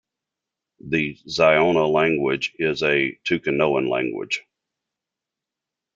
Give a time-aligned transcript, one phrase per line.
[0.79, 4.43] The Siona language is a Tucanoan language.